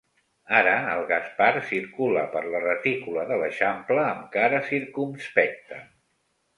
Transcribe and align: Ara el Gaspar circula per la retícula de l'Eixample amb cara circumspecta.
Ara 0.59 0.71
el 0.93 1.01
Gaspar 1.11 1.49
circula 1.73 2.25
per 2.37 2.43
la 2.55 2.63
retícula 2.65 3.29
de 3.35 3.39
l'Eixample 3.45 4.09
amb 4.09 4.27
cara 4.41 4.67
circumspecta. 4.75 5.85